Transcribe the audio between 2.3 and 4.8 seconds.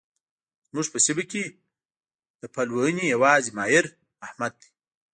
د پلوهنې يوازنی ماهر؛ احمد دی.